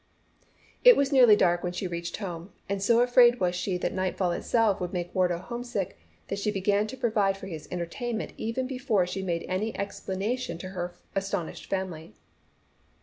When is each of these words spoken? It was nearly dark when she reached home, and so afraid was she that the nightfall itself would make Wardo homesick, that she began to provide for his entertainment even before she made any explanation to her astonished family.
It 0.83 0.97
was 0.97 1.11
nearly 1.11 1.35
dark 1.35 1.61
when 1.61 1.73
she 1.73 1.85
reached 1.85 2.17
home, 2.17 2.51
and 2.67 2.81
so 2.81 3.01
afraid 3.01 3.39
was 3.39 3.53
she 3.53 3.77
that 3.77 3.89
the 3.89 3.95
nightfall 3.95 4.31
itself 4.31 4.81
would 4.81 4.93
make 4.93 5.13
Wardo 5.13 5.37
homesick, 5.37 5.95
that 6.27 6.39
she 6.39 6.49
began 6.49 6.87
to 6.87 6.97
provide 6.97 7.37
for 7.37 7.45
his 7.45 7.67
entertainment 7.71 8.33
even 8.35 8.65
before 8.65 9.05
she 9.05 9.21
made 9.21 9.45
any 9.47 9.77
explanation 9.77 10.57
to 10.57 10.69
her 10.69 10.95
astonished 11.13 11.67
family. 11.69 12.15